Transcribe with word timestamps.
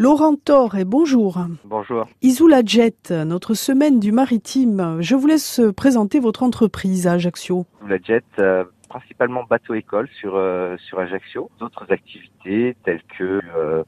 Laurent 0.00 0.34
Thor 0.34 0.78
et 0.78 0.86
bonjour. 0.86 1.44
Bonjour. 1.66 2.08
Isoula 2.22 2.62
Jet, 2.64 3.10
notre 3.10 3.52
semaine 3.52 4.00
du 4.00 4.12
maritime. 4.12 4.96
Je 5.00 5.14
vous 5.14 5.26
laisse 5.26 5.60
présenter 5.76 6.20
votre 6.20 6.42
entreprise 6.42 7.06
à 7.06 7.12
Ajaccio. 7.12 7.66
Isoula 7.82 7.98
Jet, 8.02 8.24
euh, 8.38 8.64
principalement 8.88 9.44
bateau-école 9.44 10.08
sur, 10.18 10.36
euh, 10.36 10.78
sur 10.78 11.00
Ajaccio. 11.00 11.50
D'autres 11.58 11.84
activités 11.92 12.78
telles 12.82 13.02
que 13.18 13.42
euh, 13.54 13.84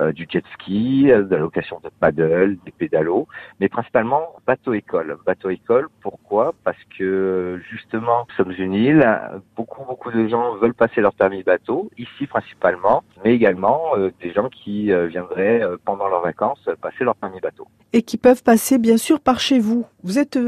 euh, 0.00 0.12
du 0.12 0.26
jet 0.28 0.44
ski, 0.54 1.04
de 1.04 1.26
la 1.30 1.38
location 1.38 1.80
de 1.82 1.90
paddle, 2.00 2.56
des 2.64 2.70
pédalos, 2.72 3.26
mais 3.60 3.68
principalement 3.68 4.36
bateau-école. 4.46 5.16
Bateau-école, 5.26 5.88
pourquoi? 6.00 6.54
Parce 6.64 6.82
que 6.96 7.60
justement, 7.70 8.26
nous 8.28 8.34
sommes 8.34 8.54
une 8.58 8.74
île, 8.74 9.20
beaucoup 9.56 9.84
beaucoup 9.84 10.10
de 10.10 10.26
gens 10.28 10.54
veulent 10.56 10.74
passer 10.74 11.00
leur 11.00 11.14
permis 11.14 11.42
bateau, 11.42 11.90
ici 11.98 12.26
principalement, 12.26 13.02
mais 13.24 13.34
également 13.34 13.80
des 14.20 14.32
gens 14.32 14.48
qui 14.48 14.92
viendraient 15.08 15.62
pendant 15.84 16.08
leurs 16.08 16.22
vacances 16.22 16.68
passer 16.80 17.04
leur 17.04 17.16
permis 17.16 17.40
bateau. 17.40 17.66
Et 17.92 18.02
qui 18.02 18.18
peuvent 18.18 18.42
passer 18.42 18.78
bien 18.78 18.96
sûr 18.96 19.20
par 19.20 19.40
chez 19.40 19.58
vous. 19.58 19.86
Vous 20.02 20.18
êtes 20.18 20.38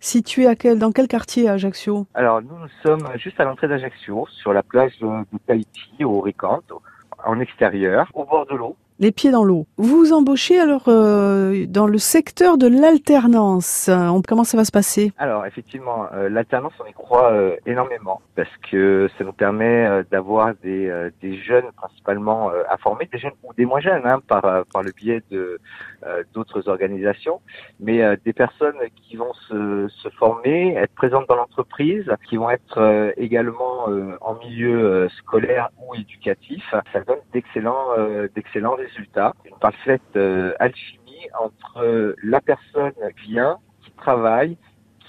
situé 0.00 0.46
à 0.46 0.54
quel, 0.54 0.78
dans 0.78 0.92
quel 0.92 1.08
quartier 1.08 1.48
à 1.48 1.52
Ajaccio? 1.52 2.06
Alors 2.14 2.42
nous, 2.42 2.58
nous 2.58 2.68
sommes 2.82 3.08
juste 3.16 3.40
à 3.40 3.44
l'entrée 3.44 3.68
d'Ajaccio, 3.68 4.26
sur 4.30 4.52
la 4.52 4.62
plage 4.62 4.98
de 5.00 5.08
Tahiti, 5.46 6.04
au 6.04 6.20
Ricanto, 6.20 6.82
en 7.24 7.40
extérieur, 7.40 8.10
au 8.14 8.24
bord 8.24 8.46
de 8.46 8.54
l'eau 8.54 8.76
les 8.98 9.12
pieds 9.12 9.30
dans 9.30 9.44
l'eau. 9.44 9.66
Vous 9.76 10.12
embauchez 10.12 10.58
alors 10.58 10.84
euh, 10.88 11.66
dans 11.66 11.86
le 11.86 11.98
secteur 11.98 12.58
de 12.58 12.68
l'alternance. 12.68 13.90
Comment 14.28 14.44
ça 14.44 14.56
va 14.56 14.64
se 14.64 14.72
passer? 14.72 15.12
Alors 15.18 15.46
effectivement, 15.46 16.06
euh, 16.12 16.28
l'alternance 16.28 16.72
on 16.80 16.86
y 16.86 16.92
croit 16.92 17.32
euh, 17.32 17.56
énormément 17.66 18.20
parce 18.36 18.54
que 18.70 19.08
ça 19.18 19.24
nous 19.24 19.32
permet 19.32 20.04
d'avoir 20.10 20.54
des, 20.62 21.10
des 21.20 21.36
jeunes 21.36 21.70
principalement 21.76 22.50
à 22.68 22.76
former, 22.78 23.08
des 23.12 23.18
jeunes 23.18 23.32
ou 23.42 23.52
des 23.54 23.64
moins 23.64 23.80
jeunes 23.80 24.02
hein, 24.04 24.20
par 24.26 24.64
par 24.72 24.82
le 24.82 24.92
biais 24.92 25.22
de 25.30 25.58
d'autres 26.34 26.68
organisations, 26.68 27.40
mais 27.80 28.02
des 28.24 28.32
personnes 28.32 28.76
qui 28.96 29.16
vont 29.16 29.32
se, 29.48 29.88
se 29.88 30.08
former, 30.10 30.74
être 30.74 30.94
présentes 30.94 31.28
dans 31.28 31.36
l'entreprise, 31.36 32.10
qui 32.28 32.36
vont 32.36 32.50
être 32.50 33.12
également 33.16 33.86
en 34.20 34.34
milieu 34.34 35.08
scolaire 35.18 35.70
ou 35.78 35.94
éducatif. 35.94 36.62
Ça 36.92 37.00
donne 37.00 37.18
d'excellents 37.32 37.86
d'excellents 38.34 38.76
résultat, 38.86 39.34
une 39.44 39.56
parfaite 39.58 40.02
euh, 40.16 40.52
alchimie 40.58 41.28
entre 41.38 42.14
la 42.22 42.40
personne 42.40 42.92
qui 43.22 43.32
vient, 43.32 43.58
qui 43.82 43.90
travaille, 43.92 44.56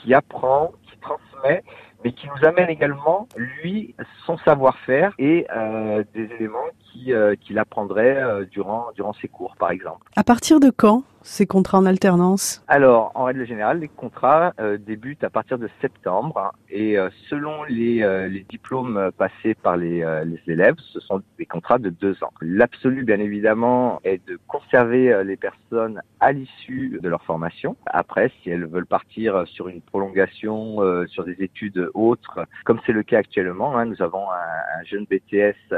qui 0.02 0.14
apprend, 0.14 0.74
qui 0.84 0.98
transmet, 1.00 1.64
mais 2.04 2.12
qui 2.12 2.28
nous 2.28 2.48
amène 2.48 2.70
également, 2.70 3.28
lui, 3.36 3.96
son 4.26 4.38
savoir-faire 4.40 5.14
et 5.18 5.48
euh, 5.56 6.04
des 6.14 6.26
éléments 6.34 6.70
qui, 7.06 7.14
euh, 7.14 7.36
qu'il 7.36 7.60
apprendrait 7.60 8.46
durant, 8.52 8.88
durant 8.96 9.14
ses 9.14 9.28
cours, 9.28 9.56
par 9.58 9.72
exemple. 9.72 10.10
À 10.16 10.24
partir 10.24 10.60
de 10.60 10.72
quand 10.76 11.04
ces 11.26 11.48
contrats 11.48 11.80
en 11.80 11.86
alternance? 11.86 12.64
Alors, 12.68 13.12
en 13.16 13.24
règle 13.24 13.46
générale, 13.48 13.80
les 13.80 13.88
contrats 13.88 14.54
euh, 14.60 14.78
débutent 14.78 15.24
à 15.24 15.32
partir 15.32 15.58
de 15.58 15.68
septembre 15.82 16.38
hein, 16.38 16.52
et 16.70 16.98
euh, 16.98 17.10
selon 17.30 17.64
les, 17.64 18.04
euh, 18.04 18.28
les, 18.28 18.46
diplômes 18.48 19.10
passés 19.18 19.56
par 19.56 19.76
les, 19.76 20.06
les, 20.26 20.54
élèves, 20.54 20.76
ce 20.78 21.00
sont 21.00 21.24
des 21.40 21.48
contrats 21.48 21.80
de 21.80 21.90
deux 21.90 22.24
ans. 22.24 22.32
L'absolu, 22.42 23.04
bien 23.04 23.20
évidemment, 23.20 24.00
est 24.04 24.26
de 24.28 24.40
conserver 24.48 25.24
les 25.26 25.36
personnes 25.36 26.02
à 26.20 26.32
l'issue 26.32 27.00
de 27.02 27.10
leur 27.10 27.24
formation. 27.24 27.76
Après, 27.88 28.32
si 28.42 28.52
elles 28.52 28.68
veulent 28.68 28.86
partir 28.86 29.48
sur 29.48 29.68
une 29.68 29.82
prolongation, 29.82 30.78
sur 31.08 31.26
des 31.26 31.38
études 31.40 31.90
autres, 31.96 32.46
comme 32.66 32.80
c'est 32.86 32.92
le 32.92 33.02
cas 33.02 33.18
actuellement, 33.18 33.76
hein, 33.76 33.86
nous 33.86 34.02
avons 34.02 34.30
un, 34.32 34.80
un 34.80 34.84
jeune 34.84 35.06
BTS 35.06 35.76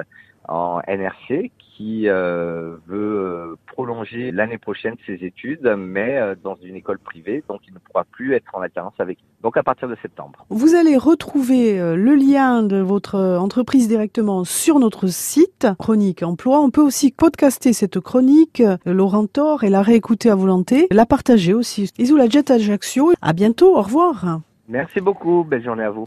en 0.47 0.79
NRC 0.87 1.51
qui 1.77 2.09
euh, 2.09 2.75
veut 2.87 3.19
euh, 3.19 3.55
prolonger 3.67 4.31
l'année 4.31 4.57
prochaine 4.57 4.95
ses 5.05 5.23
études, 5.23 5.75
mais 5.77 6.17
euh, 6.17 6.33
dans 6.43 6.55
une 6.63 6.75
école 6.75 6.97
privée, 6.97 7.43
donc 7.47 7.61
il 7.67 7.73
ne 7.73 7.79
pourra 7.79 8.03
plus 8.03 8.33
être 8.33 8.55
en 8.55 8.61
alternance 8.61 8.95
avec. 8.97 9.19
Donc 9.43 9.57
à 9.57 9.63
partir 9.63 9.87
de 9.87 9.95
septembre. 10.01 10.45
Vous 10.49 10.73
allez 10.73 10.97
retrouver 10.97 11.77
le 11.95 12.15
lien 12.15 12.63
de 12.63 12.77
votre 12.77 13.19
entreprise 13.19 13.87
directement 13.87 14.43
sur 14.43 14.79
notre 14.79 15.05
site 15.07 15.67
Chronique 15.77 16.23
Emploi. 16.23 16.59
On 16.59 16.71
peut 16.71 16.81
aussi 16.81 17.11
podcaster 17.11 17.73
cette 17.73 17.99
chronique, 17.99 18.63
Laurent 18.85 19.27
Thor, 19.27 19.63
et 19.63 19.69
la 19.69 19.83
réécouter 19.83 20.31
à 20.31 20.35
volonté, 20.35 20.87
la 20.89 21.05
partager 21.05 21.53
aussi. 21.53 21.91
Isoula 21.99 22.27
Jet 22.27 22.49
Ajaccio. 22.49 23.11
À 23.21 23.33
bientôt, 23.33 23.77
au 23.77 23.81
revoir. 23.81 24.39
Merci 24.67 24.99
beaucoup, 24.99 25.45
belle 25.47 25.63
journée 25.63 25.83
à 25.83 25.91
vous. 25.91 26.05